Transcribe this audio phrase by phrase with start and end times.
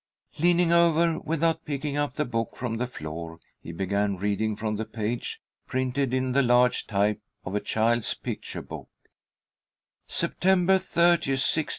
[0.39, 4.83] Leaning over, without picking up the book from the floor, he began reading from the
[4.85, 8.89] page, printed in the large type of a child's picture book:
[10.07, 11.03] "'September 30,
[11.33, 11.69] 1609.